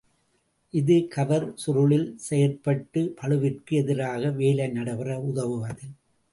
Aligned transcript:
இது 0.73 1.07
கவர் 1.07 1.45
சுருளில் 1.55 2.07
செயற்பட்டுப் 2.29 3.13
பளுவிற்கு 3.21 3.75
எதிராக 3.75 4.31
வேலை 4.31 4.67
நடைபெற 4.69 5.19
உதவுவது. 5.21 5.85